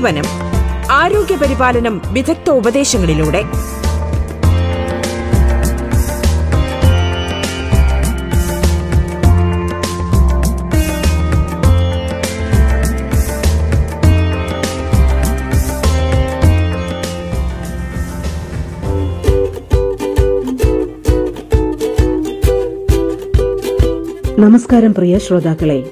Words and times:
ജീവനം 0.00 0.24
ആരോഗ്യ 0.90 1.36
പരിപാലനം 1.36 2.02
വിദഗ്ധ 2.12 2.50
ഉപദേശങ്ങളിലൂടെ. 2.50 3.42
നമസ്കാരം 24.38 24.94
പ്രിയ 24.94 25.18
ശ്രോതാക്കളെ. 25.18 25.84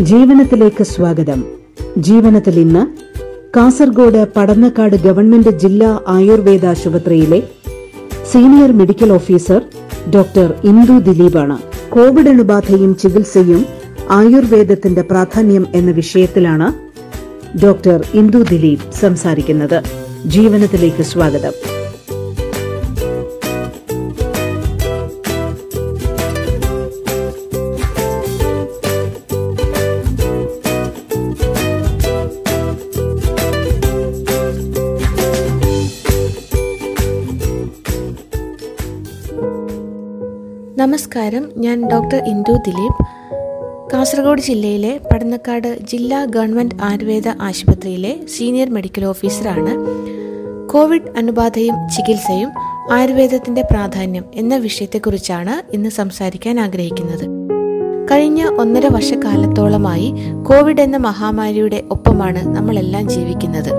ജീവനത്തിലേക്ക് 0.00 0.84
സ്വാഗതം. 0.84 1.44
ജീവനത്തിൽ 1.98 2.60
ഇന്ന് 2.60 2.99
കാസർഗോഡ് 3.56 4.26
പടന്നക്കാട് 4.36 4.96
ഗവൺമെന്റ് 4.96 5.50
ജില്ലാ 5.50 6.00
ആയുർവേദ 6.08 6.66
ആശുപത്രിയിലെ 6.66 7.42
senior 8.32 8.72
medical 8.72 9.12
officer 9.12 9.62
doctor 10.14 10.54
Indu 10.64 10.98
ദിലീപാണ്. 10.98 11.58
Covid 11.90 12.28
അണുബാധയും 12.28 12.96
ചികിത്സയും 12.96 13.66
ആയുർവേദത്തിന്റെ 14.10 15.02
പ്രാധാന്യം 15.02 15.66
എന്ന 15.74 15.90
വിഷയത്തിലാണ് 15.90 16.72
ഡോക്ടർ 17.62 18.04
ഇന്ദു 18.14 18.38
ദിലീപ് 18.38 18.92
സംസാരിക്കുന്നത്. 18.92 19.82
ജീവനത്തിലേക്ക് 20.26 21.02
സ്വാഗതം. 21.02 21.69
നമസ്കാരം. 40.80 41.48
ഞാൻ 41.56 41.88
ഡോക്ടർ 41.88 42.22
ഇന്ദു 42.24 42.52
ദിലീപ്. 42.52 43.04
കാസർഗോഡ് 43.92 44.40
ജില്ലയിലെ 44.40 45.00
പടന്നക്കാട് 45.12 45.78
ജില്ലാ 45.84 46.24
ഗവൺമെന്റ് 46.24 46.74
ആയുർവേദ 46.82 47.28
ആശുപത്രിയിലെ 47.40 48.16
സീനിയർ 48.38 48.70
മെഡിക്കൽ 48.70 49.04
ഓഫീസറാണ്. 49.04 49.76
കോവിഡ് 50.68 51.18
അനുബാധയും 51.18 51.74
ചികിത്സയും 51.96 52.50
ആയുർവേദത്തിന്റെ 52.92 53.62
പ്രാധാന്യം 53.62 54.24
എന്ന 54.34 54.56
വിഷയത്തെക്കുറിച്ചാണ് 54.56 55.74
ഇന്ന് 55.74 55.88
സംസാരിക്കാൻ 55.88 56.60
ആഗ്രഹിക്കുന്നത്. 56.60 57.28
കഴിഞ്ഞ 58.10 58.44
ഒന്നര 58.44 58.86
വർഷക്കാലത്തോളമായി 58.92 60.14
കോവിഡ് 60.42 60.80
എന്ന 60.80 60.96
മഹാമാരിയുടെ 60.96 61.82
ഒപ്പമാണ് 61.90 62.56
നമ്മളെല്ലാം 62.56 63.08
ജീവിക്കുന്നത്. 63.08 63.70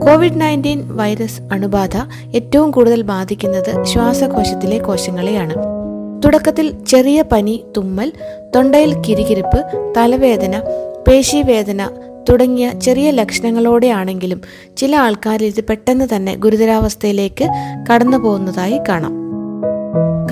കോവിഡ് 0.00 0.40
നയന്റീൻ 0.40 0.96
വൈറസ് 0.96 1.40
അണുബാധ 1.52 1.96
ഏറ്റവും 2.36 2.70
കൂടുതൽ 2.70 3.02
ബാധിക്കുന്നത് 3.02 3.84
ശ്വാസകോശത്തിലെ 3.84 4.78
കോശങ്ങളെയാണ്. 4.78 5.79
തുടക്കത്തിൽ 6.24 6.84
ചെറിയ 6.88 7.22
പനി 7.22 7.64
തുമ്മൽ 7.76 8.12
തൊണ്ടയിൽ 8.56 8.94
കിരികിരിപ്പ് 9.08 9.64
തലവേദന 9.96 10.60
പേശിവേദന 11.08 11.88
തുടങ്ങിയ 12.28 12.70
ചെറിയ 12.82 13.10
ലക്ഷണങ്ങളോടെയാണെങ്കിലും 13.10 14.40
ചില 14.76 14.96
ആൾക്കാരിൽ 14.96 15.44
ഇത് 15.44 15.64
പെട്ടെന്ന് 15.64 16.08
തന്നെ 16.16 16.34
ഗുരുതരാവസ്ഥയിലേക്ക് 16.34 17.48
കടന്നു 17.92 18.16
പോകുന്നതായി 18.16 18.80
കാണാം. 18.88 19.14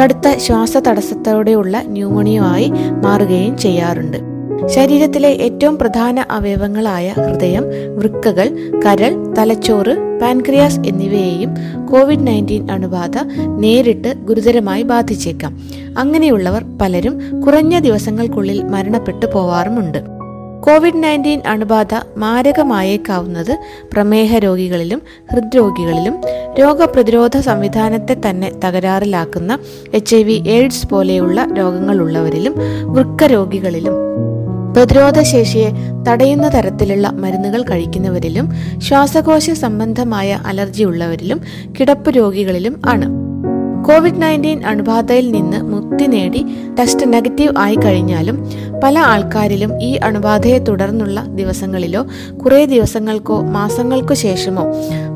കടുത്ത 0.03 0.39
ശ്വാസ 0.39 0.77
തടസ്സത്തോടെയുള്ള 0.77 1.83
ന്യൂമോണിയമായി 1.86 2.73
മാറുകയും 3.05 3.58
ചെയ്യാറുണ്ട്. 3.58 4.38
ശരീരത്തിലെ 4.66 5.28
ഏറ്റവും 5.28 5.78
പ്രധാന 5.78 6.24
അവയവങ്ങളായ 6.30 7.14
ഹൃദയം 7.17 7.64
വൃക്കകൾ 7.96 8.78
കരൾ 8.86 9.34
തലച്ചോറ് 9.39 10.20
പാൻക്രിയാസ് 10.23 10.80
എന്നിവയെയും 10.80 11.50
കോവിഡ് 11.86 12.27
നയന്റീൻ 12.27 12.70
അണുബാധ 12.70 13.12
നേരിട്ട് 13.58 14.14
ഗുരുതരമായി 14.17 14.83
ബാധിച്ചേക്കാം. 14.83 15.62
അങ്ങനെയുള്ളവർ 15.98 16.64
പലരും 16.83 17.42
കുറഞ്ഞ 17.46 17.78
ദിവസങ്ങൾക്കുള്ളിൽ 17.78 18.62
മരണപ്പെട്ടു 18.62 19.27
പോവാറുമുണ്ട്. 19.27 20.18
കോവിഡ് 20.61 21.02
നയന്റീൻ 21.02 21.40
അണുബാധ 21.46 21.89
മാരകമായേക്കാവുന്നത് 22.17 23.58
പ്രമേഹ 23.92 24.39
രോഗികളിലും 24.39 25.02
ഹൃദ്രോഗികളിലും 25.33 26.20
രോഗപ്രതിരോധ 26.61 27.36
സംവിധാനത്തെ 27.36 28.17
തന്നെ 28.30 28.52
തകരാറിലാക്കുന്ന 28.64 29.58
എച്ച് 29.94 30.17
ഐ 30.17 30.23
വി 30.23 30.42
എയ്ഡ്സ് 30.48 30.89
പോലെയുള്ള 30.89 31.46
രോഗങ്ങളുള്ളവരിലും 31.58 32.55
വൃക്ക 32.83 33.24
രോഗികളിലും 33.24 33.94
പ്രതിരോധ 34.73 35.23
ശേഷിയെ 35.23 35.68
തടയുന്ന 36.08 36.48
തരത്തിലുള്ള 36.48 37.11
മരുന്നുകൾ 37.11 37.62
കഴിക്കുന്നവരിലും 37.62 38.52
ശ്വാസകോശ 38.79 39.51
സംബന്ധമായ 39.51 40.40
അലർജി 40.46 40.84
ഉള്ളവരിലും 40.84 41.40
കിടപ്പ് 41.80 42.11
രോഗികളിലും 42.11 42.83
ആണ്. 42.86 43.29
കോവിഡ് 43.84 44.23
നയന്റീൻ 44.23 44.67
അണുബാധയിൽ 44.67 45.30
നിന്ന് 45.30 45.62
മുക്തി 45.62 46.05
നേടി 46.05 46.45
ടെസ്റ്റ് 46.79 47.12
നെഗറ്റീവ് 47.12 47.55
ആയി 47.58 47.74
കഴിഞ്ഞാലും 47.74 48.36
പല 48.84 48.98
ആൾക്കാരിലും 48.98 49.83
ഈ 49.83 49.95
അണുബാധയെ 49.96 50.58
തുടർന്നുള്ള 50.58 51.24
ദിവസങ്ങളിലോ 51.24 52.06
കുറേ 52.45 52.64
ദിവസങ്ങൾക്കോ 52.64 53.40
മാസങ്ങൾക്കോ 53.40 54.14
ശേഷമോ 54.14 54.64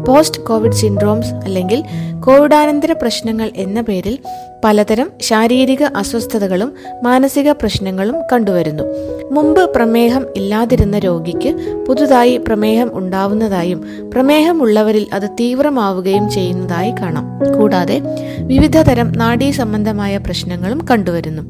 പോസ്റ്റ് 0.08 0.40
കോവിഡ് 0.40 0.72
സിൻഡ്രോംസ് 0.72 1.34
അല്ലെങ്കിൽ 1.34 1.84
കോവിഡാനന്തര 2.20 2.92
പ്രശ്നങ്ങൾ 2.92 3.50
എന്ന 3.56 3.80
പേരിൽ 3.80 4.18
പലതരം 4.64 5.08
ശാരീരിക 5.20 5.82
അസ്വസ്ഥതകളും 5.82 6.72
മാനസിക 7.02 7.52
പ്രശ്നങ്ങളും 7.52 8.16
കണ്ടുവരുന്നു. 8.32 8.84
മുമ്പ് 9.30 9.74
പ്രമേഹം 9.74 10.26
ഇല്ലാതിരുന്ന 10.36 10.98
രോഗിക്ക് 10.98 11.50
പുതുതായി 11.88 12.36
പ്രമേഹം 12.36 12.90
ഉണ്ടാവുന്നതായും 12.98 14.10
പ്രമേഹമുള്ളവരിൽ 14.12 15.06
അത് 15.12 15.28
തീവ്രമാവുകയും 15.40 16.30
ചെയ്യുന്നതായി 16.30 16.90
കാണാം. 16.90 17.40
കൂടാതെ 17.58 18.02
വിവിധ 18.38 18.78
തരം 18.78 19.12
നാഡീ 19.12 19.50
സംബന്ധമായ 19.50 20.16
പ്രശ്നങ്ങളും 20.16 20.86
കണ്ടുവരുന്നു. 20.90 21.42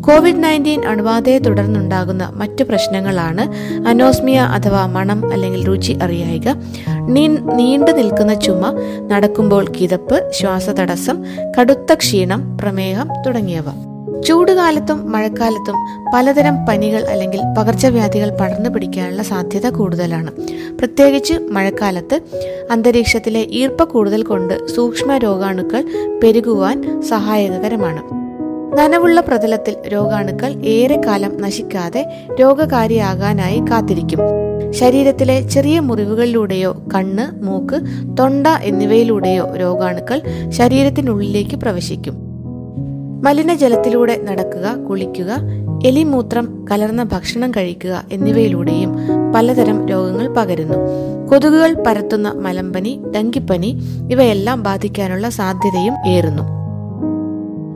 കോവിഡ് 0.00 0.44
നയന്റീൻ 0.44 0.84
അണുബാധയെ 0.84 1.38
തുടർന്നുണ്ടാകുന്ന 1.38 2.32
മറ്റു 2.34 2.64
പ്രശ്നങ്ങളാണ് 2.64 3.44
അനോസ്മിയ 3.88 4.38
അഥവാ 4.38 4.86
മണം 4.86 5.32
അല്ലെങ്കിൽ 5.32 5.66
രുചി 5.66 5.92
അറിയായിക 6.02 6.48
നീണ്ടു 7.58 7.92
നിൽക്കുന്ന 7.92 8.34
ചുമ 8.34 8.72
നടക്കുമ്പോൾ 9.06 9.64
കിതപ്പ് 9.80 10.30
ശ്വാസതടസ്സം 10.40 11.24
കടുത്ത 11.58 11.94
ക്ഷീണം 11.94 12.51
പ്രമേഹം 12.60 13.08
തുടങ്ങിയവ. 13.26 13.64
ചൂടുകാലത്തും 14.20 15.12
മഴക്കാലത്തും 15.12 15.74
പലതരം 16.14 16.66
പനികൾ 16.66 17.04
അല്ലെങ്കിൽ 17.04 17.40
പകർച്ചവ്യാധികൾ 17.58 18.30
പടർന്നു 18.30 18.70
പിടിക്കാനുള്ള 18.70 19.22
സാധ്യത 19.22 19.68
കൂടുതലാണ്. 19.68 20.30
പ്രത്യേകിച്ച് 20.78 21.34
മഴക്കാലത്ത് 21.34 22.20
അന്തരീക്ഷത്തിലെ 22.70 23.40
ഈർപ്പ 23.40 23.84
കൂടുതൽ 23.84 24.22
കൊണ്ട് 24.22 24.66
സൂക്ഷ്മ 24.66 25.16
രോഗാണുക്കൾ 25.16 25.84
പെരുകുവാൻ 26.24 27.02
സഹായകരമാണ്. 27.02 28.22
നനവുള്ള 28.78 29.20
പ്രതലത്തിൽ 29.20 29.76
രോഗാണുക്കൾ 29.92 30.52
ഏറെക്കാലം 30.52 31.40
നശിക്കാതെ 31.40 32.26
രോഗകാരിയാകാനായി 32.40 33.58
കാത്തിരിക്കും. 33.58 34.18
ശരീരത്തിലെ 34.72 35.40
ചെറിയ 35.40 35.80
മുറിവുകളിലൂടെയോ 35.80 36.82
കണ്ണ് 36.94 37.44
മൂക്ക് 37.44 37.80
തൊണ്ട 38.18 38.46
എന്നിവയിലൂടെയോ 38.46 39.56
രോഗാണുക്കൾ 39.56 40.22
ശരീരത്തിനുള്ളിലേക്ക് 40.48 41.56
പ്രവേശിക്കും. 41.56 42.31
മലിനജലത്തിലൂടെ 43.22 44.20
നടക്കുക 44.22 44.74
കുളിക്കുക 44.88 45.38
എലിമൂത്രം 45.86 46.66
കലർന്ന 46.70 47.02
ഭക്ഷണം 47.02 47.50
കഴിക്കുക 47.50 48.04
എന്നിവയിലൂടെയും 48.12 48.96
പലതരം 49.34 49.88
രോഗങ്ങൾ 49.88 50.28
പകരുന്നു. 50.28 50.74
കൊതുകുകൾ 51.30 51.84
പരത്തുന്ന 51.86 52.32
മലമ്പനി 52.32 53.02
ഡങ്കിപ്പനി 53.16 53.82
ഇവയെല്ലാം 54.10 54.62
ബാധിക്കാനുള്ള 54.62 55.28
സാധ്യതയും 55.28 55.94
ഏറുന്നു. 56.06 56.42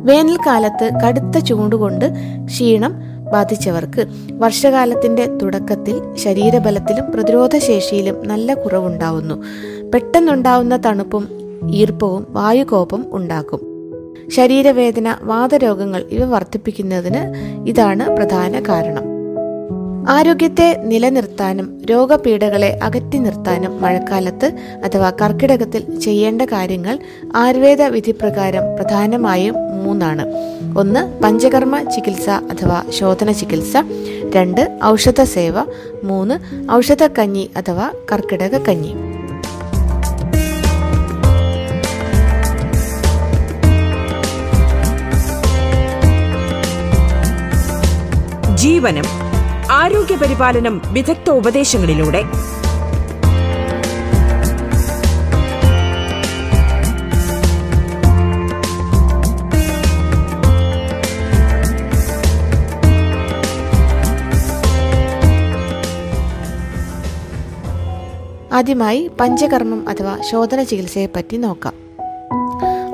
വേനൽക്കാലത്ത് 0.05 0.91
കടുത്ത 1.07 1.39
ചൂണ്ടുകൊണ്ട് 1.39 2.13
ക്ഷീണം 2.45 2.95
ബാധിച്ചവർക്ക് 3.33 4.07
വർഷകാലത്തിന്റെ 4.33 5.27
തുടക്കത്തിൽ 5.27 6.17
ശരീരബലത്തിലും 6.17 7.13
പ്രതിരോധശേഷിയിലും 7.13 8.29
നല്ല 8.29 8.55
കുറവുണ്ടാവുന്നു. 8.55 9.35
പെട്ടെന്നുണ്ടാവുന്ന 9.95 10.83
തണുപ്പും 10.87 11.29
ഈർപ്പവും 11.71 12.27
വായുകോപം 12.31 13.05
ഉണ്ടാക്കും. 13.13 13.66
ശരീരവേദന 14.31 15.17
വാതരോഗങ്ങൾ 15.23 16.05
ഇവ 16.11 16.25
വർദ്ധിപ്പിക്കുന്നതിന് 16.25 17.35
ഇതാണ് 17.69 18.17
പ്രധാന 18.17 18.61
കാരണം. 18.61 19.17
ആരോഗ്യത്തെ 20.09 20.81
നിലനിർത്താനും 20.85 21.83
രോഗപീഠകളെ 21.91 22.81
അകറ്റി 22.83 23.19
നിർത്താനും 23.19 23.83
മഴക്കാലത്ത് 23.83 24.53
അഥവാ 24.85 25.11
കർക്കിടകത്തിൽ 25.11 26.01
ചെയ്യേണ്ട 26.01 26.43
കാര്യങ്ങൾ 26.43 26.99
ആയുർവേദ 27.37 27.83
വിധിപ്രകാരം 27.83 28.63
പ്രധാനമായും 28.77 29.55
മൂന്നാണ്. 29.85 30.27
ഒന്ന് 30.79 31.23
പഞ്ചകർമ്മ 31.23 31.83
ചികിത്സ 31.83 32.29
അഥവാ 32.29 32.83
ശോധന 32.91 33.33
ചികിത്സ. 33.33 33.77
രണ്ട് 34.37 34.79
ഔഷധ 34.85 35.23
സേവ. 35.23 35.55
മൂന്ന് 36.05 36.35
ഔഷധ 36.73 37.03
കഞ്ഞി 37.03 37.51
അഥവാ 37.57 37.91
കർക്കിടക 38.13 38.59
കഞ്ഞി 38.59 39.16
ജീവനം 48.67 49.05
ആരോഗ്യപരിപാലനം 49.73 50.83
വിദഗ്ധ 50.93 51.31
ഉപദേശങ്ങളിലൂടെ. 51.31 52.23
ആദ്യമായി 68.53 69.11
പഞ്ചകർമ്മം 69.21 69.89
അഥവാ 69.89 70.19
ശോധന 70.31 70.63
ചികിത്സയെപ്പറ്റി 70.63 71.37
നോക്കാം. 71.37 71.86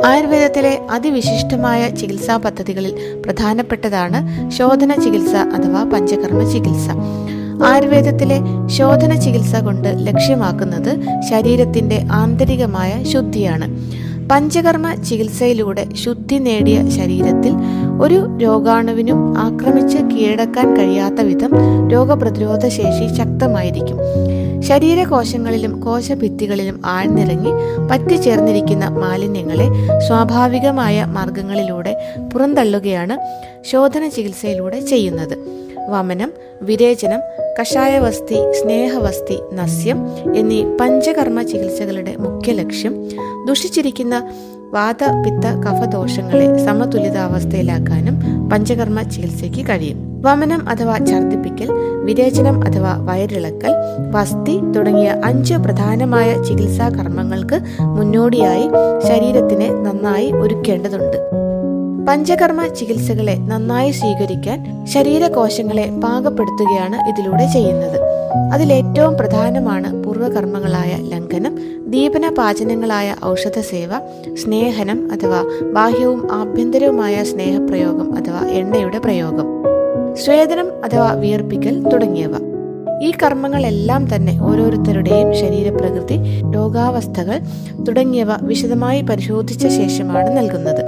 ആയുർവേദത്തിലെ 0.06 0.80
അതിവിശിഷ്ടമായ 0.90 1.88
ചികിത്സാ 1.88 2.36
പദ്ധതികളിൽ 2.36 3.22
പ്രധാനപ്പെട്ടതാണ് 3.26 4.50
ശോധന 4.50 4.92
ചികിത്സ 4.92 5.34
അഥവാ 5.34 5.84
പഞ്ചകർമ്മ 5.84 6.52
ചികിത്സ. 6.52 6.88
ആയുർവേദത്തിലെ 7.64 8.38
ശോധന 8.66 9.14
ചികിത്സ 9.14 9.56
കൊണ്ട് 9.56 9.88
ലക്ഷ്യമാക്കുന്നത് 9.98 11.00
ശരീരത്തിന്റെ 11.30 12.04
ആന്തരികമായ 12.12 13.04
ശുദ്ധിയാണ്. 13.04 13.68
പഞ്ചകർമ്മ 14.28 14.94
ചികിത്സയിലൂടെ 14.94 15.86
ശുദ്ധി 15.94 16.34
നേടിയ 16.34 16.90
ശരീരത്തിൽ 16.90 17.54
ഒരു 18.00 18.38
രോഗാണുവിനും 18.38 19.38
ആക്രമിച്ച് 19.38 19.98
കീഴടക്കാൻ 19.98 20.76
കഴിയാത്ത 20.76 21.20
വിധം 21.20 21.50
രോഗപ്രതിരോധ 21.88 22.68
ശേഷി 22.68 23.14
ശക്തമായിരിക്കും. 23.14 23.98
ശരീരകോശങ്ങളിലും 24.62 25.80
കോശഭിത്തികളിലും 25.80 26.82
ആഴ്ന്നിറങ്ങി 26.86 27.52
പറ്റിച്ചേർന്നിരിക്കുന്ന 27.90 28.84
മാലിന്യങ്ങളെ 28.84 29.66
സ്വാഭാവികമായ 30.06 31.04
മാർഗങ്ങളിലൂടെ 31.08 31.92
പുറന്തള്ളുകയാണ് 32.34 33.16
ശോധന 33.64 34.08
ചികിത്സയിലൂടെ 34.08 34.80
ചെയ്യുന്നത്. 34.80 35.38
വമനം 35.90 36.32
വിരേചനം 36.62 37.20
കഷായവസ്തി 37.60 38.52
സ്നേഹവസ്തി 38.52 39.54
നസ്യം 39.54 39.98
എന്നീ 40.34 40.64
പഞ്ചകർമ്മ 40.80 41.42
ചികിത്സകളുടെ 41.42 42.16
മുഖ്യ 42.16 42.52
ലക്ഷ്യം 42.52 43.08
ദുഷിച്ചിരിക്കുന്ന 43.46 44.16
വാത 44.74 45.04
പിത്ത 45.24 45.46
കഫദോഷങ്ങളെ 45.64 46.46
സമതുലിതാവസ്ഥയിലാക്കാനും 46.56 48.14
പഞ്ചകർമ്മ 48.48 49.02
ചികിത്സയ്ക്ക് 49.02 49.68
കഴിയും. 49.68 49.98
വമനം 50.22 50.68
അഥവാ 50.68 50.98
ഛർദിപ്പിക്കൽ 50.98 51.68
വിരേചനം 52.04 52.64
അഥവാ 52.64 52.92
വയറിളക്കൽ 53.08 53.72
വസ്തി 54.10 54.54
തുടങ്ങിയ 54.76 55.16
അഞ്ച് 55.24 55.54
പ്രധാനമായ 55.54 56.42
ചികിത്സാ 56.42 56.88
കർമ്മങ്ങൾക്ക് 56.88 57.60
മുന്നോടിയായി 57.80 58.66
ശരീരത്തിനെ 59.08 59.68
നന്നായി 59.72 60.32
ഒരുക്കേണ്ടതുണ്ട്. 60.32 61.18
പഞ്ചകർമ്മ 62.08 62.66
ചികിത്സകളെ 62.66 63.36
നന്നായി 63.40 63.90
സ്വീകരിക്കാൻ 63.90 64.86
ശരീരകോശങ്ങളെ 64.86 65.86
പാകപ്പെടുത്തുകയാണ് 66.04 67.08
ഇതിലൂടെ 67.08 67.46
ചെയ്യുന്നത്. 67.52 67.98
അതിലേറ്റവും 68.52 69.14
പ്രധാനമാണ് 69.14 70.04
പൂർവകർമ്മങ്ങളായ 70.04 70.92
ലംഘനം 71.00 71.51
ദീപന 71.92 72.34
പാചനങ്ങളായ 72.38 73.16
ഔഷധ 73.24 73.60
സേവ 73.60 73.90
സ്നേഹനം 74.34 75.08
അഥവാ 75.12 75.44
ബാഹ്യവും 75.72 76.32
ആഭ്യന്തരവുമായ 76.32 77.24
സ്നേഹപ്രയോഗം 77.24 78.16
അഥവാ 78.16 78.48
എണ്ണയുടെ 78.48 78.98
പ്രയോഗം 78.98 79.46
സ്വേദനം 80.14 80.66
അഥവാ 80.84 81.12
വിയർപ്പിക്കൽ 81.12 81.82
തുടങ്ങിയവ. 81.82 82.32
ഈ 83.02 83.12
കർമ്മങ്ങളെല്ലാം 83.22 84.14
തന്നെ 84.14 84.38
ഓരോരുത്തരുടെയും 84.42 85.34
ശരീരപ്രകൃതി 85.34 86.18
രോഗാവസ്ഥകൾ 86.54 87.40
തുടങ്ങിയവ 87.88 88.28
വിശദമായി 88.42 89.02
പരിശോധിച്ച 89.02 89.66
ശേഷമാണ് 89.66 90.36
നൽകുന്നത്. 90.36 90.84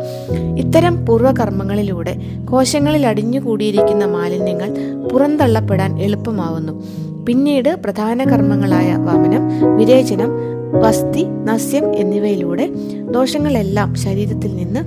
ഇത്തരം 0.58 1.06
പൂർവകർമ്മങ്ങളിലൂടെ 1.06 2.16
കോശങ്ങളിൽ 2.50 3.06
അടിഞ്ഞുകൂടിയിരിക്കുന്ന 3.06 4.04
മാലിന്യങ്ങൾ 4.04 4.70
പുറന്തള്ളപ്പെടാൻ 5.08 6.02
എളുപ്പമാവുന്നു. 6.02 6.82
പിന്നീട് 7.24 7.76
പ്രധാന 7.84 8.24
കർമ്മങ്ങളായ 8.24 8.92
വമനം 8.92 9.76
വിരേചനം 9.76 10.53
വസ്തി 10.80 11.24
നസ്യം 11.44 11.96
എന്നിവയിലൂടെ 11.96 12.68
ദോഷങ്ങളെല്ലാം 13.10 13.94
ശരീരത്തിൽ 13.94 14.56
നിന്ന് 14.56 14.80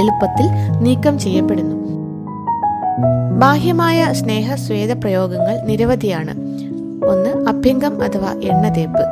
എളുപ്പത്തിൽ 0.00 0.46
നീക്കം 0.82 1.18
ചെയ്യപ്പെടുന്നു. 1.18 1.76
ബാഹ്യമായ 3.38 4.08
സ്നേഹ 4.12 4.54
സ്വേദ 4.54 4.92
പ്രയോഗങ്ങൾ 4.92 5.60
നിരവധിയാണ്. 5.66 6.30
ഒന്ന് 7.04 7.46
അഭ്യംഗം 7.48 8.02
അഥവാ 8.02 8.32
എണ്ണതേപ്പ്. 8.32 9.02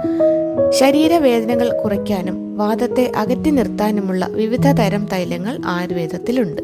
ശരീരവേദനകൾ 0.71 1.83
കുറയ്ക്കാനും 1.85 2.57
വാദത്തെ 2.57 3.13
അകറ്റി 3.17 3.51
നിർത്താനുമുള്ള 3.51 4.27
വിവിധ 4.27 4.71
തരം 4.71 5.07
തൈലങ്ങൾ 5.13 5.59
ആയുർവേദത്തിലുണ്ട്. 5.67 6.63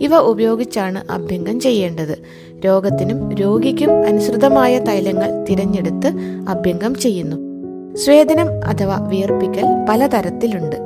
ഇവ 0.00 0.16
ഉപയോഗിച്ചാണ് 0.16 1.12
അഭ്യംഗം 1.12 1.60
ചെയ്യേണ്ടത്. 1.60 2.18
രോഗത്തിനും 2.64 3.32
രോഗിക്കും 3.32 4.06
അനുസൃതമായ 4.06 4.78
തൈലങ്ങൾ 4.78 5.44
തിരഞ്ഞെടുത്ത് 5.50 6.06
അഭ്യംഗം 6.48 6.94
ചെയ്യുന്നു. 6.94 7.53
സ്വേദനം 7.96 8.46
അഥവാ 8.64 9.06
വിയർപ്പിക്കൽ 9.08 9.64
പലതരത്തിലുണ്ട്. 9.88 10.76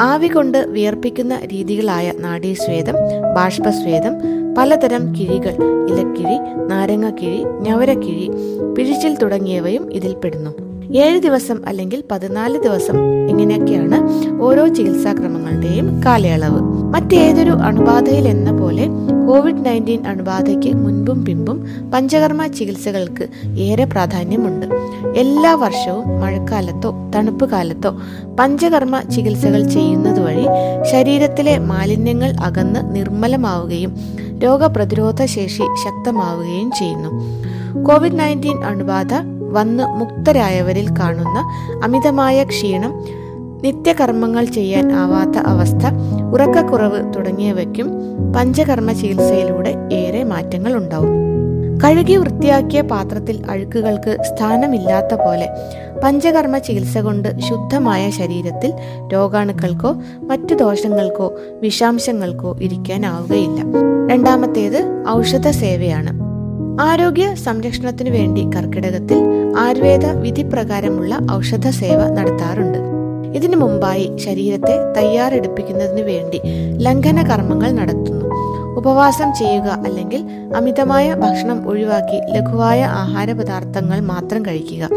ആവി 0.00 0.28
കൊണ്ട് 0.28 0.58
വിയർപ്പിക്കുന്ന 0.58 1.40
രീതികളായ 1.46 2.12
നാഡീസ്വേദം 2.18 2.94
ബാഷ്പസ്വേദം 3.34 4.14
പലതരം 4.58 5.12
കിഴികൾ 5.12 5.54
ഇലക്കിഴി 5.88 6.38
നാരങ്ങക്കിഴി 6.68 7.44
ഞവരക്കിഴി 7.60 8.30
പിഴിച്ചിൽ 8.78 9.16
തുടങ്ങിയവയും 9.16 9.92
ഇതിൽപ്പെടുന്നു 9.92 10.50
ഏഴ് 10.92 11.18
ദിവസം 11.18 11.66
അല്ലെങ്കിൽ 11.66 12.04
പതിനാല് 12.10 12.58
ദിവസം 12.60 13.26
ഇങ്ങനെയൊക്കെയാണ് 13.28 13.98
ഓരോ 14.42 14.66
ചികിത്സാക്രമങ്ങളുടെയും 14.66 16.02
കാലയളവ്. 16.06 16.60
മറ്റേതൊരു 16.94 17.50
അണുബാധയിൽ 17.50 18.28
എന്ന 18.28 18.52
പോലെ 18.52 18.86
കോവിഡ് 19.32 19.64
നയന്റീൻ 19.66 20.06
അണുബാധയ്ക്ക് 20.06 20.76
മുൻപും 20.76 21.24
പിമ്പും 21.24 21.66
പഞ്ചകർമ്മ 21.94 22.46
ചികിത്സകൾക്ക് 22.46 23.28
ഏറെ 23.58 23.84
പ്രാധാന്യമുണ്ട്. 23.84 24.66
എല്ലാ 25.16 25.54
വർഷവും 25.54 26.20
മഴക്കാലത്തോ 26.20 26.90
തണുപ്പ് 27.14 27.50
കാലത്തോ 27.50 27.90
പഞ്ചകർമ്മ 28.38 29.00
ചികിത്സകൾ 29.00 29.62
ചെയ്യുന്നത് 29.68 30.20
വഴി 30.20 30.46
ശരീരത്തിലെ 30.92 31.58
മാലിന്യങ്ങൾ 31.58 32.30
അകന്ന് 32.30 32.96
നിർമ്മലമാവുകയും 32.96 33.94
രോഗപ്രതിരോധ 34.38 35.24
ശേഷി 35.24 35.62
ശക്തമാവുകയും 35.84 36.70
ചെയ്യുന്നു. 36.78 37.10
കോവിഡ് 37.84 38.18
നയന്റീൻ 38.18 38.64
അണുബാധ 38.64 39.14
വന്ന് 39.52 39.84
മുക്തരായവരിൽ 39.84 40.88
കാണുന്ന 40.98 41.38
അമിതമായ 41.84 42.44
ക്ഷീണം 42.44 42.92
നിത്യകർമ്മങ്ങൾ 43.62 44.44
ചെയ്യാൻ 44.44 44.92
ആവാത്ത 44.92 45.36
അവസ്ഥ 45.46 45.84
ഉറക്കക്കുറവ് 46.32 47.14
തുടങ്ങിയവയ്ക്കും 47.16 47.92
പഞ്ചകർമ്മ 48.36 48.92
ചികിത്സയിലൂടെ 48.92 49.88
ഏറെ 49.92 50.24
മാറ്റങ്ങൾ 50.24 50.74
ഉണ്ടാവും 50.74 51.22
കഴുകി 51.84 52.16
വൃത്തിയാക്കിയ 52.16 52.80
പാത്രത്തിൽ 52.80 53.42
അഴുക്കുകൾക്ക് 53.50 54.16
സ്ഥാനമില്ലാത്ത 54.22 55.14
പോലെ 55.14 55.48
പഞ്ചകർമ്മ 56.04 56.58
ചികിത്സ 56.58 56.98
കൊണ്ട് 56.98 57.40
ശുദ്ധമായ 57.40 58.10
ശരീരത്തിൽ 58.10 58.72
രോഗാണുക്കൾക്കോ 59.12 59.92
മറ്റു 60.22 60.54
ദോഷങ്ങൾക്കോ 60.54 61.32
വിഷാംശങ്ങൾക്കോ 61.60 62.56
ഇരിക്കാനാവുകയില്ല. 62.62 63.60
രണ്ടാമത്തേത് 64.10 65.04
ഔഷധ 65.08 65.48
സേവയാണ് 65.48 66.32
ആരോഗ്യ 66.80 67.34
സംരക്ഷണത്തിനു 67.34 68.10
വേണ്ടി 68.10 68.50
കർക്കിടകത്തിൽ 68.56 69.18
ആയുർവേദ 69.58 70.06
വിധിപ്രകാരമുള്ള 70.06 71.18
ഔഷധ 71.32 71.68
സേവ 71.68 72.08
നടത്താറുണ്ട്. 72.08 72.91
ഇതിനു 73.34 73.56
മുമ്പായി 73.56 74.16
ശരീരത്തെ 74.16 74.92
തയ്യാറെടുപ്പിക്കുന്നതിന് 74.96 76.00
വേണ്ടി 76.00 76.40
ലംഘന 76.76 77.22
കർമ്മങ്ങൾ 77.22 77.70
നടത്തുന്നു. 77.70 78.22
ഉപവാസം 78.76 79.34
ചെയ്യുക 79.34 79.62
അല്ലെങ്കിൽ 79.62 80.24
അമിതമായ 80.56 81.14
ഭക്ഷണം 81.14 81.68
ഒഴിവാക്കി 81.68 82.20
ലഘുവായ 82.30 82.84
ആഹാര 82.84 83.32
പദാർത്ഥങ്ങൾ 83.32 84.00
മാത്രം 84.00 84.46
കഴിക്കുക. 84.46 84.88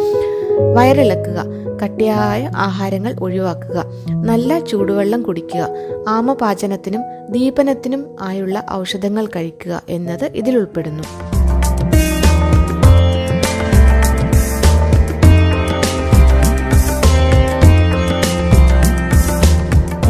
വയറിളക്കുക 0.75 1.45
കട്ടിയായ 1.83 2.51
ആഹാരങ്ങൾ 2.55 3.15
ഒഴിവാക്കുക. 3.21 3.85
നല്ല 4.09 4.59
ചൂടുവെള്ളം 4.59 5.21
കുടിക്കുക. 5.21 5.69
ആമപാചനത്തിനും 6.07 7.01
ദീപനത്തിനും 7.29 8.15
ആയുള്ള 8.21 8.63
ഔഷധങ്ങൾ 8.71 9.25
കഴിക്കുക 9.25 9.81
എന്നത് 9.89 10.25
ഇതിൽ 10.35 10.57
ഉൾപ്പെടുന്നു 10.57 11.03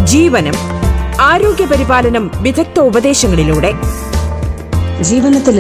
ജീവനം 0.06 0.56
ആരോഗ്യ 1.20 1.66
പരിപാലനം 1.66 2.32
വിദഗ്ധ 2.42 2.80
ഉപദേശങ്ങളിലൂടെ 2.80 3.72
ജീവനത്തിൽ 5.02 5.56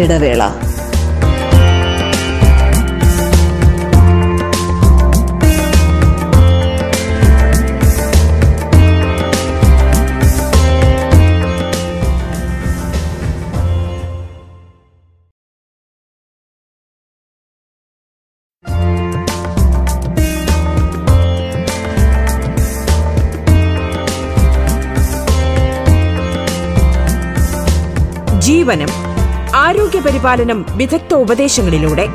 ഇടവേള 28.66 28.84
ആരോഗ്യപരിപാലനം 28.84 29.56
ആരോഗ്യ 29.56 30.00
പരിപാലനം 30.00 30.66
വിദഗ്ധ 30.78 31.14
ഉപദേശങ്ങളിലൂടെ. 31.14 32.08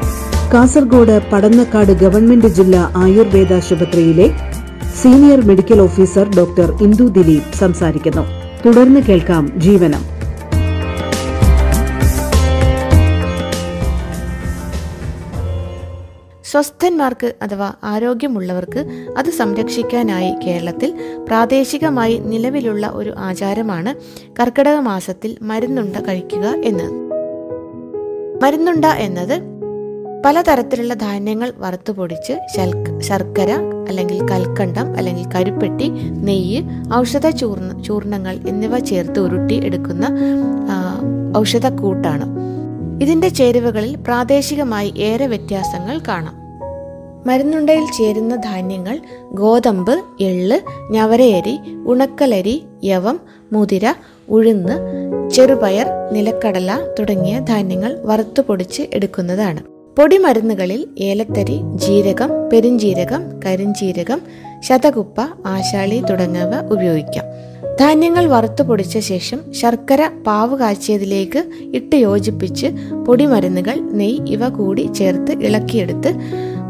കാസർഗോഡ് 0.54 1.21
പടന്നക്കാട് 1.33 1.92
ഗവൺമെന്റ് 1.92 2.47
ജില്ലാ 2.47 2.92
ആയുർവേദ 2.97 3.52
ആശുപത്രിയിലെ 3.52 4.30
senior 5.02 5.47
medical 5.47 5.80
officer 5.80 6.37
doctor 6.37 6.83
Indu 6.83 7.04
Dileep 7.04 7.57
സംസാരിക്കുന്നു. 7.57 8.26
തുടർന്ന് 8.66 9.00
കേൾക്കാം 9.00 9.61
ജീവനം. 9.61 10.20
സ്വസ്ഥന്മാർക്ക് 16.50 17.35
അഥവാ 17.42 17.73
ആരോഗ്യമുള്ളവർക്ക് 17.85 18.80
അത് 19.19 19.30
സംരക്ഷിക്കാനായി 19.30 20.33
കേരളത്തിൽ 20.47 20.95
പ്രാദേശികമായി 21.26 22.19
നിലവിലുള്ള 22.19 22.87
ഒരു 22.95 23.14
ആചാരമാണ് 23.19 23.95
കർക്കിടക 24.40 24.78
മാസത്തിൽ 24.80 25.38
മരുന്നുണ്ട 25.42 25.97
കഴിക്കുക 25.97 26.47
എന്നത് 26.64 26.97
മരുന്നുണ്ട 28.42 28.85
എന്നത് 28.85 29.37
പലതരത്തിലുള്ള 30.25 30.95
ധാന്യങ്ങൾ 30.95 31.52
വറുത്തുപൊടിച്ച് 31.59 32.35
ശർക്കര 33.00 33.50
അല്ലെങ്കിൽ 33.88 34.19
കൽക്കണ്ടം 34.30 34.97
അല്ലെങ്കിൽ 34.97 35.26
കരുപ്പെട്ടി 35.35 35.88
നെയ്യ് 36.28 36.61
ഔഷധ 36.95 37.28
ചൂർണ 37.28 37.83
ചൂർണങ്ങൾ 37.83 38.35
എന്നിവ 38.49 38.78
ചേർത്ത് 38.78 39.21
ഉരുട്ടി 39.21 39.57
എടുക്കുന്ന 39.64 40.04
ഔഷധക്കൂട്ടാണ്. 41.38 42.26
ഇതിന്റെ 43.02 43.28
ചേരുവകളിൽ 43.28 43.97
പ്രാദേശികമായി 43.97 44.92
ഏറെ 44.97 45.26
വ്യത്യാസങ്ങൾ 45.26 46.00
കാണാം. 46.09 46.37
മരുന്നുണ്ടയിൽ 47.27 47.87
ചേരുന്ന 47.93 48.37
ധാന്യങ്ങൾ 48.37 48.99
ഗോതമ്പ് 49.33 49.95
എള്ള് 50.21 50.61
ഞവരയരി 50.91 51.61
ഉണക്കലരി 51.87 52.62
യവം 52.85 53.21
മുതിര 53.53 53.95
ഉഴുന്ന് 54.29 54.77
ചെറുപയർ 55.31 55.87
നിലക്കടല 56.12 56.79
തുടങ്ങിയ 56.99 57.39
ധാന്യങ്ങൾ 57.39 57.99
വറുത്തു 58.05 58.43
പൊടിച്ച് 58.43 58.83
എടുക്കുന്നതാണ്. 58.93 59.61
പൊടിമരുന്നുകളിൽ 59.99 60.89
ഏലത്തരി 60.99 61.61
ജീരകം 61.75 62.50
പെരുംജീരകം 62.53 63.41
കരിഞ്ചീരകം 63.45 64.21
ശതകുപ്പ 64.62 65.21
ആശാളി 65.47 66.03
തുടങ്ങിയവ 66.11 66.73
ഉപയോഗിക്കാം. 66.73 67.25
ധാന്യങ്ങൾ 67.81 68.27
വറുത്തു 68.27 68.62
പൊടിച്ച 68.62 68.99
ശേഷം 68.99 69.53
ശർക്കര 69.53 70.09
പാവ് 70.27 70.59
കാച്ചിയതിലേക്ക് 70.59 71.41
ഇട്ട് 71.75 71.97
യോജിപ്പിച്ച് 71.97 72.67
പൊടിമരുന്നുകൾ 73.07 73.81
നെയ് 73.93 74.19
ഇവ 74.29 74.49
കൂടി 74.49 74.83
ചേർത്ത് 74.83 75.33
ഇളക്കിയെടുത്ത് 75.33 76.12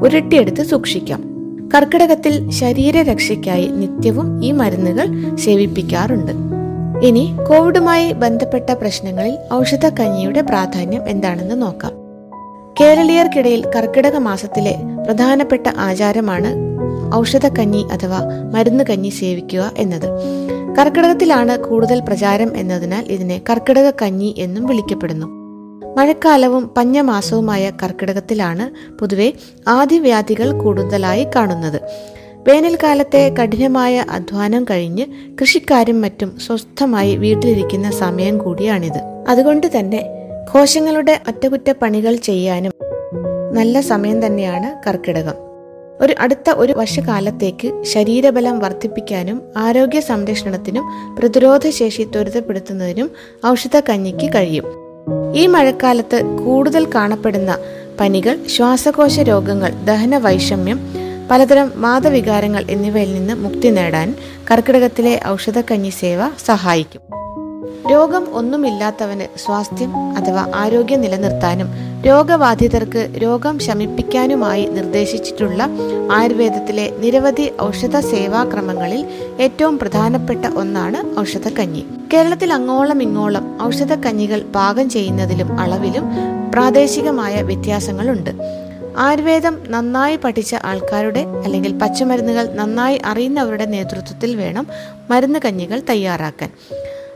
ഉരുട്ടിയെടുത്ത് 0.03 0.63
സൂക്ഷിക്കാം. 0.63 1.23
കർക്കിടകത്തിൽ 1.75 2.51
ശരീരരക്ഷയ്ക്കായി 2.51 3.67
നിത്യവും 3.67 4.45
ഈ 4.45 4.53
മരുന്നുകൾ 4.53 5.37
സേവിപ്പിക്കാറുണ്ട്. 5.37 6.33
ഇനി 7.07 7.37
കോവിഡുമായി 7.49 8.13
ബന്ധപ്പെട്ട 8.13 8.71
പ്രശ്നങ്ങളിൽ 8.71 9.39
ഔഷധക്കഞ്ഞിയുടെ 9.53 10.41
പ്രാധാന്യം 10.41 11.09
എന്താണെന്ന് 11.09 11.63
നോക്കാം. 11.63 11.93
കേരളീയർക്കിടയിൽ 12.81 13.67
കർക്കിടക 13.77 14.17
മാസത്തിലെ 14.17 14.77
പ്രധാനപ്പെട്ട 15.07 15.67
ആചാരമാണ് 15.79 16.55
ഔഷധക്കഞ്ഞി 17.15 17.87
അഥവാ 17.93 18.21
മരുന്ന് 18.55 18.85
കഞ്ഞി 18.91 19.09
സേവിക്കുക 19.09 19.73
എന്നത്. 19.77 20.09
കർക്കിടകത്തിലാണ് 20.79 21.59
കൂടുതൽ 21.59 22.01
പ്രചാരം 22.01 22.57
എന്നതിനാൽ 22.57 23.05
ഇതിനെ 23.05 23.41
കർക്കിടക 23.51 23.91
കഞ്ഞി 24.03 24.35
എന്നും 24.39 24.67
വിളിക്കപ്പെടുന്നു. 24.67 25.40
മഴക്കാലവും 25.97 26.71
പഞ്ഞമാസവുമായ 26.77 27.73
കർക്കിടകത്തിലാണ് 27.83 28.93
പൊതുവെ 28.99 29.33
ആദിവ്യാധികൾ 29.69 30.53
കൂടുതലായി 30.53 31.27
കാണുന്നത്. 31.37 31.81
വേനൽക്കാലത്തെ 32.49 33.35
കഠിനമായ 33.43 34.05
അധ്വാനം 34.11 34.65
കഴിഞ്ഞ് 34.65 35.07
കൃഷിക്കാരും 35.41 36.01
മറ്റും 36.01 36.39
സ്വസ്ഥമായി 36.39 37.17
വീട്ടിലിരിക്കുന്ന 37.17 37.91
സമയം 37.91 38.39
കൂടിയാണിത്. 38.39 38.99
അതുകൊണ്ട് 39.29 39.79
തന്നെ 39.79 40.09
കോശങ്ങളുടെ 40.53 41.21
അറ്റകുറ്റപ്പണികൾ 41.29 42.17
ചെയ്യാനും 42.17 42.73
നല്ല 43.53 43.81
സമയം 43.81 44.27
തന്നെയാണ് 44.27 44.89
കർക്കിടകം. 44.89 45.35
ഒരു 46.01 46.15
അടുത്ത 46.19 46.51
ഒരു 46.51 46.73
വർഷകാലത്തേക്ക് 46.73 47.83
ശരീരബലം 47.83 48.59
വർദ്ധിപ്പിക്കാനും 48.59 49.43
ആരോഗ്യ 49.57 50.01
സംരക്ഷണത്തിനും 50.01 50.85
പ്രതിരോധശേഷി 51.19 52.03
ത്വരിതപ്പെടുത്തുന്നതിനും 52.03 53.11
ഔഷധ 53.47 53.81
കഞ്ഞിക്ക് 53.89 54.35
കഴിയും. 54.35 54.90
ഈ 55.35 55.47
മഴക്കാലത്ത് 55.47 56.25
കൂടുതൽ 56.45 56.87
കാണപ്പെടുന്ന 56.87 57.59
പനികൾ 58.01 58.47
ശ്വാസകോശ 58.47 59.21
രോഗങ്ങൾ 59.21 59.73
ദഹന 59.85 60.17
വൈഷമ്യം 60.17 60.81
പലതരം 61.31 61.73
വാദവികാരങ്ങൾ 61.77 62.65
എന്നിവയിൽ 62.71 63.15
നിന്ന് 63.15 63.35
മുക്തി 63.35 63.69
നേടാൻ 63.69 64.15
കർക്കിടകത്തിലെ 64.51 65.21
ഔഷധക്കഞ്ഞി 65.27 65.91
സേവ 65.91 66.29
സഹായിക്കും. 66.47 67.20
രോഗം 67.91 68.35
ഒന്നുമില്ലാത്തവന് 68.35 69.39
സ്വാസ്ഥ്യം 69.39 69.91
അഥവാ 70.17 70.53
ആരോഗ്യം 70.55 71.01
നിലനിർത്താനും 71.01 71.69
രോഗബാധിതർക്ക് 72.07 73.11
രോഗം 73.23 73.59
ശമിപ്പിക്കാനുമായി 73.59 74.67
നിർദ്ദേശിച്ചിട്ടുള്ള 74.67 75.63
ആയുർവേദത്തിലെ 76.13 76.91
നിരവധി 76.99 77.53
ഔഷധ 77.63 77.99
സേവാക്രമങ്ങളിൽ 77.99 79.07
ഏറ്റവും 79.41 79.79
പ്രധാനപ്പെട്ട 79.79 80.47
ഒന്നാണ് 80.47 81.21
ഔഷധക്കഞ്ഞി. 81.21 81.87
കേരളത്തിൽ 82.15 82.53
അങ്ങോളം 82.53 83.03
ഇങ്ങോളം 83.03 83.63
ഔഷധക്കഞ്ഞികൾ 83.63 84.43
പാകം 84.55 84.91
ചെയ്യുന്നതിലും 84.91 85.61
അളവിലും 85.61 86.07
പ്രാദേശികമായ 86.53 87.43
വ്യത്യാസങ്ങളുണ്ട്. 87.43 88.31
ആയുർവേദം 88.99 89.59
നന്നായി 89.69 90.17
പഠിച്ച 90.17 90.55
ആൾക്കാരുടെ 90.65 91.21
അല്ലെങ്കിൽ 91.45 91.79
പച്ചമരുന്നുകൾ 91.79 92.55
നന്നായി 92.55 93.01
അറിയുന്നവരുടെ 93.05 93.65
നേതൃത്വത്തിൽ 93.65 94.37
വേണം 94.37 94.67
മരുന്ന് 95.11 95.39
കഞ്ഞികൾ 95.45 95.83
തയ്യാറാക്കാൻ. 95.91 96.51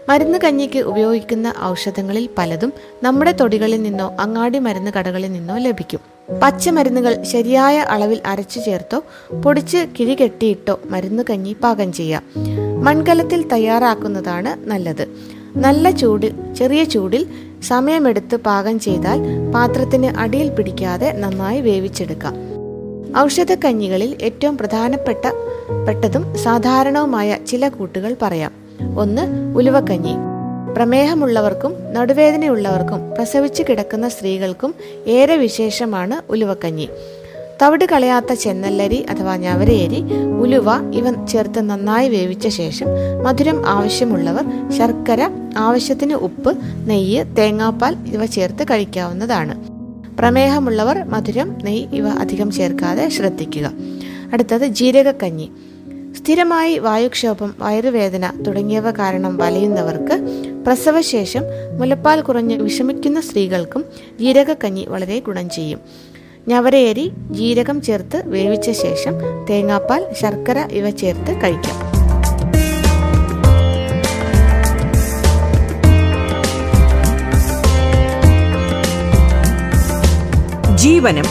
മരുന്ന് 0.08 0.38
കഞ്ഞിക്ക് 0.44 0.78
ഉപയോഗിക്കുന്ന 0.78 1.54
ഔഷധങ്ങളിൽ 1.62 2.28
പലതും 2.38 2.72
നമ്മുടെ 3.02 3.32
തൊടികളിൽ 3.32 3.82
നിന്നോ 3.82 4.16
അങ്ങാടി 4.20 4.58
മരുന്ന് 4.58 4.90
കടകളിൽ 4.98 5.32
നിന്നോ 5.32 5.56
ലഭിക്കും. 5.58 6.00
പച്ചമരുന്നുകൾ 6.42 7.22
ശരിയായ 7.22 7.78
അളവിൽ 7.78 8.20
അരച്ചു 8.26 8.60
ചേർത്തോ 8.60 9.04
പൊടിച്ച് 9.44 9.86
കിഴി 10.00 10.14
കെട്ടിയിട്ടോ 10.14 10.80
മരുന്ന് 10.90 11.22
കഞ്ഞി 11.30 11.56
പാകം 11.62 11.92
ചെയ്യാം. 11.92 12.22
മൺകലത്തിൽ 12.84 13.48
തയ്യാറാക്കുന്നതാണ് 13.48 14.68
നല്ലത്. 14.68 15.08
നല്ല 15.56 15.90
ചൂട് 15.90 16.54
ചെറിയ 16.54 16.84
ചൂടിൽ 16.84 17.26
സമയമെടുത്ത് 17.62 18.36
പാകം 18.36 18.80
ചെയ്താൽ 18.80 19.20
പാത്രത്തിന് 19.54 20.18
അടിയിൽ 20.18 20.48
പിടിക്കാതെ 20.48 21.12
നന്നായി 21.12 21.60
വേവിച്ചെടുക്കാം. 21.60 22.34
ഔഷധക്കഞ്ഞികളിൽ 23.18 24.16
ഏറ്റവും 24.22 24.58
പ്രധാനപ്പെട്ട 24.58 25.30
പെട്ടതും 25.88 26.38
സാധാരണവുമായ 26.38 27.38
ചില 27.46 27.68
കൂട്ടുകൾ 27.68 28.16
പറയാം. 28.22 28.63
ഒന്ന് 28.96 29.54
ഉലുവക്കഞ്ഞി. 29.56 30.14
പ്രമേഹമുള്ളവർക്കും 30.74 31.74
നടുവേദനയുള്ളവർക്കും 31.92 33.10
പ്രസവിച്ചു 33.10 33.64
കിടക്കുന്ന 33.68 34.08
സ്ത്രീകൾക്കും 34.08 34.74
ഏറെ 35.06 35.36
വിശേഷമാണ് 35.36 36.32
ഉലുവക്കഞ്ഞി. 36.32 36.88
തവിട് 37.62 37.84
കളയാത്ത 37.84 38.32
ചെന്നല്ലരി 38.32 39.06
അഥവാ 39.10 39.36
ഞവരയരി 39.36 40.04
ഉലുവ 40.40 40.90
ഇവ 40.94 41.26
ചേർത്ത് 41.26 41.60
നന്നായി 41.60 42.08
വേവിച്ച 42.08 42.48
ശേഷം 42.48 42.86
മധുരം 43.24 43.68
ആവശ്യമുള്ളവർ 43.68 44.70
ശർക്കര 44.78 45.30
ആവശ്യത്തിന് 45.56 46.14
ഉപ്പ് 46.14 46.56
നെയ്യ് 46.86 47.24
തേങ്ങാപ്പാൽ 47.38 47.96
ഇവ 48.12 48.26
ചേർത്ത് 48.26 48.64
കഴിക്കാവുന്നതാണ്. 48.64 49.54
പ്രമേഹമുള്ളവർ 50.18 51.04
മധുരം 51.04 51.58
നെയ്യ് 51.64 51.88
ഇവ 51.92 52.08
അധികം 52.08 52.50
ചേർക്കാതെ 52.50 53.08
ശ്രദ്ധിക്കുക. 53.08 53.72
അടുത്തത് 54.32 54.66
ജീരകക്കഞ്ഞി. 54.66 55.50
സ്ഥിരമായി 56.16 56.78
വായുക്ഷോഭം 56.78 57.54
വയറുവേദന 57.58 58.30
തുടങ്ങിയവ 58.46 58.90
കാരണം 58.90 59.36
വലയുന്നവർക്ക് 59.36 60.16
പ്രസവശേഷം 60.66 61.44
മുലപ്പാൽ 61.78 62.20
കുറഞ്ഞ് 62.20 62.56
വിഷമിക്കുന്ന 62.56 63.20
സ്ത്രീകൾക്കും 63.20 63.84
ജീരകക്കഞ്ഞി 64.20 64.84
വളരെ 64.88 65.18
ഗുണം 65.18 65.50
ചെയ്യും. 65.50 65.80
ഞവരയരി 66.48 67.12
ജീരകം 67.30 67.82
ചേർത്ത് 67.82 68.28
വേവിച്ച 68.28 68.70
ശേഷം 68.70 69.14
തേങ്ങാപ്പാൽ 69.50 70.06
ശർക്കര 70.20 70.58
ഇവ 70.70 70.90
ചേർത്ത് 70.90 71.34
കഴിക്കാം. 71.42 71.80
ജീവനം 80.76 81.26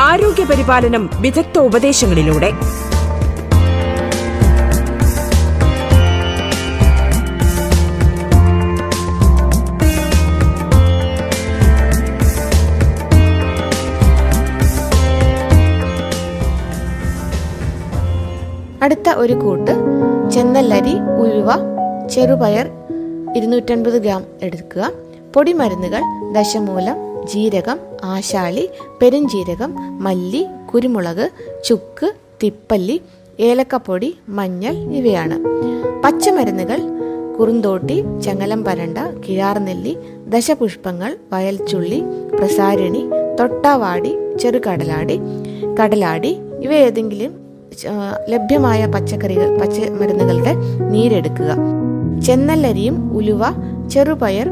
ആരോഗ്യ 0.00 0.44
പരിപാലനം 0.44 1.10
വിദഗ്ധ 1.20 1.58
ഉപദേശങ്ങളിലൂടെ 1.58 2.50
ഒരു 19.16 19.32
കൂട്ട് 19.32 19.70
ചെന്നല്ലരി 20.30 20.94
ഉഴുവ 20.94 21.50
ചെറുപയർ 22.08 22.66
ഇരുന്നൂറ്റൻപത് 23.36 23.94
ഗ്രാം 23.94 24.24
എടുക്കുക. 24.42 24.90
പൊടിമരുന്നുകൾ 25.34 26.02
ദശമൂലം 26.32 27.26
ജീരകം 27.26 27.78
ആശാളി 28.04 28.68
പെരുംജീരകം 29.02 29.74
മല്ലി 30.00 30.46
കുരുമുളക് 30.74 31.30
ചുക്ക് 31.64 32.14
തിപ്പല്ലി 32.42 33.00
ഏലക്കപ്പൊടി 33.40 34.18
മഞ്ഞൾ 34.28 34.72
ഇവയാണ്. 34.72 35.36
പച്ചമരുന്നുകൾ 36.04 36.80
കുറുന്തോട്ടി 37.38 38.04
ചങ്ങലം 38.20 38.64
പരണ്ട 38.64 38.98
കിഴാർനെല്ലി 38.98 39.98
ദശപുഷ്പങ്ങൾ 40.28 41.16
വയൽച്ചുള്ളി 41.32 42.00
പ്രസാരിണി 42.38 43.02
തൊട്ടാവാടി 43.40 44.12
ചെറുകടലാടി 44.40 45.20
കടലാടി 45.80 46.38
ഇവ 46.60 46.72
ഏതെങ്കിലും 46.72 47.41
ലഭ്യമായ 48.28 48.86
പച്ചക്കറികൾ 48.86 49.58
പച്ചമരുന്നുകളുടെ 49.58 50.54
നീരെടുക്കുക. 50.90 51.50
ചെന്നല്ലരിയും 52.26 53.12
ഉലുവ 53.16 53.42
ചെറുപയർ 53.88 54.48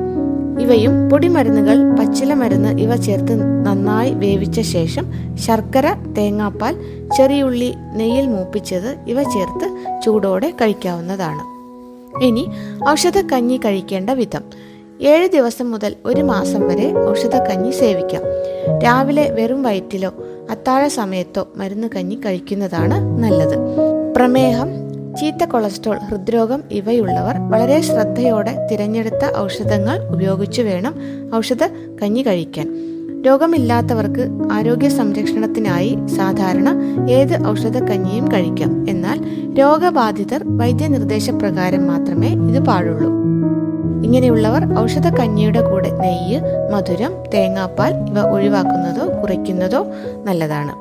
ഇവയും 0.61 1.11
പൊടിമരുന്നുകൾ 1.11 1.77
പച്ചില 1.99 2.35
മരുന്ന് 2.35 2.81
ഇവ 2.81 2.97
ചേർത്ത് 2.97 3.35
നന്നായി 3.67 4.11
വേവിച്ച 4.15 4.61
ശേഷം 4.61 5.05
ശർക്കര 5.47 5.87
തേങ്ങാപ്പാൽ 6.17 6.75
ചെറിയുള്ളി 7.17 7.75
നെയ്യിൽ 7.93 8.27
മൂപ്പിച്ചത് 8.27 8.91
ഇവ 9.07 9.23
ചേർത്ത് 9.23 9.69
ചൂടോടെ 10.05 10.51
കഴിക്കാവുന്നതാണ്. 10.51 11.43
ഇനി 12.23 12.45
ഔഷധ 12.89 13.19
കഞ്ഞി 13.33 13.61
കഴിക്കേണ്ട 13.65 14.11
വിധം. 14.11 14.43
ഏഴ് 15.03 15.29
ദിവസം 15.29 15.71
മുതൽ 15.71 15.95
ഒരു 16.05 16.23
മാസം 16.23 16.69
വരെ 16.69 16.95
ഔഷധ 17.11 17.37
കഞ്ഞി 17.37 17.71
സേവിക്കാം. 17.71 18.23
രാവിലെ 18.69 19.31
വെറും 19.31 19.63
വയറ്റിലോ 19.63 20.13
അത്താഴ 20.51 20.87
സമയത്തോ 20.89 21.49
മരുന്ന് 21.57 21.89
കഞ്ഞി 21.97 22.15
കഴിക്കുന്നതാണ് 22.15 23.23
നല്ലത്. 23.23 23.57
പ്രമേഹം 24.17 24.69
ചീത്ത 25.17 25.45
കൊളസ്ട്രോൾ 25.45 25.97
ഹൃദ്രോഗം 25.97 26.63
ഇവയുള്ളവർ 26.71 27.35
വളരെ 27.51 27.81
ശ്രദ്ധയോടെ 27.81 28.67
തിരഞ്ഞെടുത്ത 28.71 29.39
ഔഷധങ്ങൾ 29.39 30.09
ഉപയോഗിച്ചു 30.09 30.63
വേണം 30.63 30.95
ഔഷധ 31.35 31.65
കഞ്ഞി 32.03 32.23
കഴിക്കാൻ. 32.23 32.91
രോഗമില്ലാത്തവർക്ക് 33.27 34.29
ആരോഗ്യ 34.53 34.89
സംരക്ഷണത്തിനായി 34.89 35.99
സാധാരണ 36.17 36.69
ഏത് 37.11 37.47
ഔഷധക്കഞ്ഞിയും 37.47 38.33
കഴിക്കാം. 38.33 38.87
എന്നാൽ 38.89 39.21
രോഗബാധിതർ 39.55 40.59
വൈദ്യനിർദ്ദേശപ്രകാരം 40.59 41.87
മാത്രമേ 41.87 42.29
ഇത് 42.29 42.65
പാടുള്ളൂ. 42.65 43.40
ഇങ്ങനെയുള്ളവർ 44.05 44.79
ഔഷധ 44.79 45.15
കഞ്ഞിയുടെ 45.15 45.71
കൂടെ 45.71 45.91
നെയ്യ് 45.91 46.41
മധുരം 46.73 47.13
തേങ്ങാപ്പാൽ 47.35 47.95
ഇവ 48.11 48.31
ഒഴിവാക്കുന്നതോ 48.31 49.23
കുറയ്ക്കുന്നതോ 49.23 49.87
നല്ലതാണ്. 50.25 50.73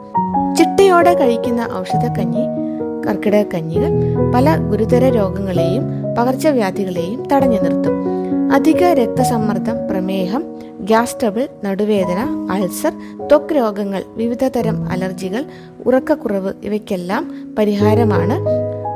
ചിട്ടയോടെ 0.56 1.14
കഴിക്കുന്ന 1.14 1.70
ഔഷധ 1.78 2.06
കഞ്ഞി 2.08 2.44
കർക്കിടക 3.08 3.46
കഞ്ഞികൾ 3.54 3.92
പല 4.36 4.56
ഗുരുതര 4.56 5.10
രോഗങ്ങളെയും 5.10 5.84
പകർച്ചവ്യാധികളെയും 6.18 7.28
തടഞ്ഞു 7.34 7.60
നിർത്തും. 7.62 7.96
അധിക 8.54 8.84
രക്തസമ്മർദ്ദം 8.84 9.88
പ്രമേഹം 9.90 10.44
ഗ്യാസ് 10.80 11.16
ട്രബിൾ 11.22 11.48
നടുവേദന 11.66 12.50
അൾസർ 12.52 12.94
ത്വക്ക് 13.28 13.56
രോഗങ്ങൾ 13.56 14.04
വിവിധതരം 14.16 14.90
അലർജികൾ 14.90 15.46
ഉറക്കക്കുറവ് 15.86 16.54
ഇവയ്ക്കെല്ലാം 16.64 17.32
പരിഹാരമാണ് 17.58 18.46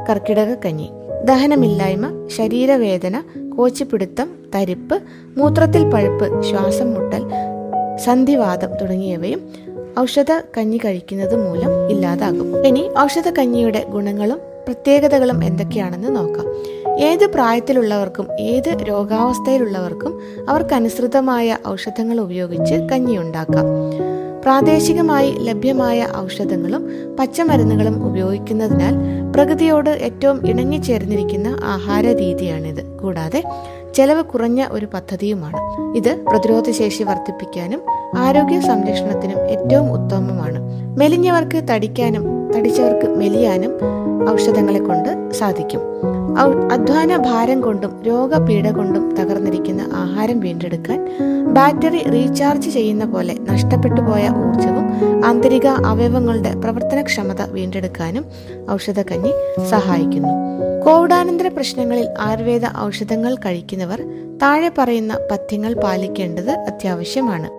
കർക്കിടക 0.09 0.53
കഞ്ഞി 0.65 0.89
ദഹനമില്ലായ്മ 1.25 2.27
ശരീരവേദന 2.27 3.23
കോച്ചിപ്പിടുത്തം 3.57 4.29
തരിപ്പ് 4.55 5.01
മൂത്രത്തിൽ 5.37 5.83
പഴുപ്പ് 5.89 6.43
ശ്വാസം 6.43 6.93
മുട്ടൽ 6.93 7.23
സന്ധിവാദം 7.97 8.71
തുടങ്ങിയവയും 8.81 9.41
ഔഷധ 9.99 10.31
കഞ്ഞി 10.57 10.77
കഴിക്കുന്നത് 10.77 11.47
മൂലം 11.47 11.89
ഇല്ലാതാകും. 11.89 12.65
ഇനി 12.65 12.89
ഔഷധ 12.99 13.29
കഞ്ഞിയുടെ 13.29 13.85
ഗുണങ്ങളും 13.89 14.37
പ്രത്യേകതകളും 14.67 15.43
എന്തൊക്കെയാണെന്ന് 15.43 16.15
നോക്കാം. 16.15 16.47
ഏത് 16.99 17.25
പ്രായത്തിലുള്ളവർക്കും 17.25 18.27
ഏത് 18.39 18.77
രോഗാവസ്ഥയിലുള്ളവർക്കും 18.89 20.19
അവർക്കനുസൃതമായ 20.49 21.57
ഔഷധങ്ങൾ 21.67 22.19
ഉപയോഗിച്ച് 22.19 22.75
കഞ്ഞി 22.91 23.17
ഉണ്ടാക്കാം. 23.17 23.65
പ്രാദേശികമായി 24.43 25.31
ലഭ്യമായ 25.31 26.07
ഔഷധങ്ങളും 26.17 26.89
പച്ചമരുന്നുകളും 27.19 28.07
ഉപയോഗിക്കുന്നതിനാൽ 28.07 28.95
പ്രകൃതിയോട് 29.35 29.89
ഏറ്റവും 29.89 30.47
ഇണങ്ങിച്ചേർന്നിരിക്കുന്ന 30.47 31.57
ആഹാര 31.63 32.07
രീതിയാണിത്. 32.07 32.83
കൂടാതെ 32.97 33.43
ചെലവ് 33.95 34.23
കുറഞ്ഞ 34.23 34.65
ഒരു 34.71 34.85
പദ്ധതിയുമാണ്. 34.85 35.57
ഇത് 35.97 36.25
പ്രതിരോധശേഷി 36.31 37.03
വർദ്ധിപ്പിക്കാനും 37.03 37.81
ആരോഗ്യ 38.17 38.59
സംരക്ഷണത്തിനും 38.59 39.39
ഏറ്റവും 39.45 39.91
ഉത്തമമാണ്. 39.91 40.59
മെലിഞ്ഞവർക്ക് 40.99 41.63
തടിക്കാനും 41.71 42.53
തടിച്ചവർക്ക് 42.55 43.09
മെലിയാനും 43.09 43.71
ഔഷധങ്ങളെ 44.31 44.79
കൊണ്ട് 44.79 45.31
സാധിക്കും. 45.31 45.79
അധ്വാന 46.41 47.15
ഭാരം 47.15 47.61
കൊണ്ടും 47.61 48.03
രോഗപീഠ 48.03 48.71
കൊണ്ടും 48.71 49.15
തകർന്നിരിക്കുന്ന 49.15 49.81
ആഹാരം 49.93 50.39
വീണ്ടെടുക്കാൻ 50.39 51.09
ബാറ്ററി 51.53 52.09
റീചാർജ് 52.09 52.69
ചെയ്യുന്ന 52.69 53.05
പോലെ 53.05 53.37
നഷ്ടപ്പെട്ടു 53.51 54.01
പോയ 54.01 54.29
ഊർജവും 54.29 54.85
ആന്തരിക 55.25 55.67
അവയവങ്ങളുടെ 55.67 56.53
പ്രവർത്തനക്ഷമത 56.55 57.41
വീണ്ടെടുക്കാനും 57.51 58.25
ഔഷധക്കഞ്ഞി 58.71 59.31
സഹായിക്കുന്നു. 59.69 60.29
കോവിഡാനന്തര 60.85 61.47
പ്രശ്നങ്ങളിൽ 61.47 62.07
ആയുർവേദ 62.19 62.61
ഔഷധങ്ങൾ 62.79 63.35
കഴിക്കുന്നവർ 63.35 64.01
താഴെ 64.41 64.71
പറയുന്ന 64.77 65.17
പഥ്യങ്ങൾ 65.31 65.73
പാലിക്കേണ്ടത് 65.73 66.51
അത്യാവശ്യമാണ്. 66.51 67.49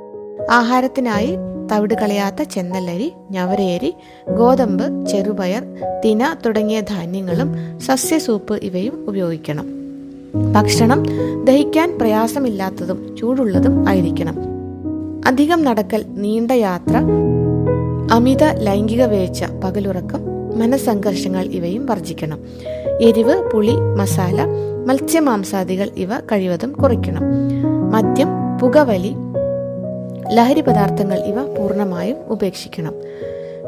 ആഹാരത്തിനായി 0.50 1.36
തവിട് 1.74 1.94
കളയാത്ത 1.94 2.42
ചെന്നല്ലരി 2.42 3.12
ഞവരേരി 3.30 3.94
ഗോതമ്പ് 4.38 5.06
ചെറുപയർ 5.06 5.62
തിന 6.04 6.36
തുടങ്ങിയ 6.46 6.80
ധാന്യങ്ങളും 6.80 7.54
സസ്യസൂപ്പ് 7.80 8.54
ഇവയും 8.54 9.04
ഉപയോഗിക്കണം. 9.08 9.66
ഭക്ഷണം 10.52 11.02
ദഹിക്കാൻ 11.44 11.98
പ്രയാസമില്ലാത്തതും 11.98 13.16
ചൂടുള്ളതും 13.16 13.88
ആയിരിക്കണം. 13.88 14.36
അധികം 15.26 15.64
നടക്കൽ 15.64 16.04
നീണ്ട 16.08 16.50
യാത്ര 16.50 16.96
അമിത 18.12 18.44
ലൈംഗിക 18.44 19.04
വേഴ്ച 19.04 19.44
പകലുറക്കം 19.64 20.20
മനസ്സംഘർഷങ്ങൾ 20.58 21.44
ഇവയും 21.44 21.86
വർജിക്കണം. 21.86 22.38
എരിവ് 23.00 23.50
പുളി 23.50 23.76
മസാല 23.98 24.44
മത്സ്യമാംസാദികൾ 24.86 25.90
ഇവ 25.96 26.18
കഴിവതും 26.18 26.72
കുറയ്ക്കണം. 26.72 27.22
മദ്യം 27.92 28.28
പുകവലി 28.62 29.14
ലഹരി 30.32 30.60
പദാർത്ഥങ്ങൾ 30.60 31.18
ഇവ 31.18 31.54
പൂർണമായും 31.54 32.16
ഉപേക്ഷിക്കണം. 32.28 32.94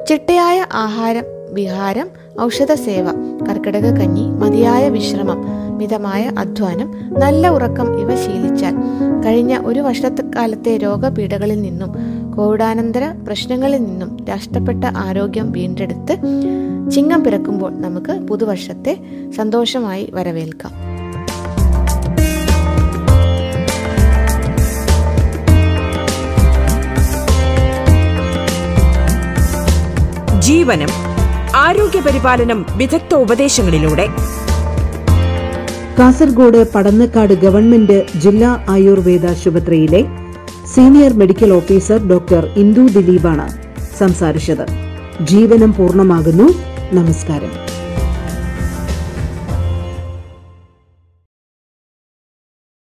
ചിട്ടയായ 0.06 0.66
ആഹാരം 0.72 1.24
വിഹാരം 1.54 2.08
ഔഷധ 2.40 2.72
സേവ 2.72 3.10
കർക്കിടക 3.48 3.98
കഞ്ഞി 3.98 4.28
മതിയായ 4.28 4.88
വിശ്രമം 4.88 5.66
മിതമായ 5.76 6.30
അധ്വാനം 6.38 6.92
നല്ല 7.20 7.48
ഉറക്കം 7.48 8.00
ഇവ 8.00 8.16
ശീലിച്ചാൽ 8.16 8.74
കഴിഞ്ഞ 9.26 9.58
ഒരു 9.64 9.80
വർഷക്കാലത്തെ 9.80 10.76
രോഗപീഠകളിൽ 10.76 11.62
നിന്നും 11.62 11.94
കോവിഡാനന്തര 12.36 13.14
പ്രശ്നങ്ങളിൽ 13.26 13.84
നിന്നും 13.84 14.24
രാഷ്ട്രപ്പെട്ട 14.28 14.84
ആരോഗ്യം 14.84 15.52
വീണ്ടെടുത്ത് 15.52 16.18
ചിങ്ങം 16.90 17.24
പിറക്കുമ്പോൾ 17.24 17.80
നമുക്ക് 17.80 18.12
പുതുവർഷത്തെ 18.12 18.98
സന്തോഷമായി 19.36 20.10
വരവേൽക്കാം. 20.14 20.95
ജീവനം 30.46 30.88
ആരോഗ്യ 31.56 32.00
പരിപാലനം 32.00 32.66
വിദഗ്ധ 32.76 33.14
ഉപദേശങ്ങളിലൂടെ. 33.14 34.06
കാസർഗോഡ് 35.98 36.72
പടന്നക്കാട് 36.74 37.32
ഗവൺമെന്റ് 37.32 38.06
ജില്ലാ 38.16 38.66
ആയുർവേദ 38.68 39.26
ആശുപത്രിയിലെ 39.26 40.04
senior 40.74 41.12
medical 41.12 41.52
officer 41.52 42.08
doctor 42.08 42.46
Indu 42.56 42.80
ദിലീപാണ് 42.80 43.48
സംസാരിച്ചത്. 43.98 44.66
ജീവനം 45.24 45.74
പൂർണമാകുന്നു. 45.74 46.48
നമസ്കാരം. 46.92 47.75